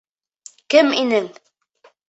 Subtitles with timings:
[0.75, 1.31] Кем инең?